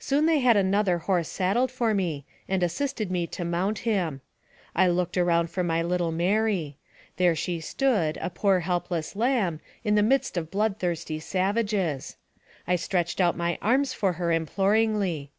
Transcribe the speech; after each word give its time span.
Soon 0.00 0.26
they 0.26 0.40
had 0.40 0.56
another 0.56 0.98
horse 0.98 1.28
saddled 1.28 1.70
for 1.70 1.94
me, 1.94 2.26
and 2.48 2.60
assisted 2.60 3.08
me 3.08 3.24
to 3.28 3.44
mount 3.44 3.78
him. 3.86 4.20
I 4.74 4.88
looked 4.88 5.16
around 5.16 5.48
for 5.48 5.62
my 5.62 5.80
little 5.80 6.10
Mary. 6.10 6.76
There 7.18 7.36
she 7.36 7.60
stoood, 7.60 8.18
a 8.20 8.30
poor 8.30 8.58
helpless 8.58 9.14
lamb, 9.14 9.60
in 9.84 9.94
the 9.94 10.02
midst 10.02 10.36
of 10.36 10.50
blood 10.50 10.80
thirsty 10.80 11.20
savages. 11.20 12.16
I 12.66 12.74
stretched 12.74 13.20
out 13.20 13.36
my 13.36 13.56
arms 13.62 13.92
for 13.92 14.14
her 14.14 14.32
imploringly. 14.32 15.30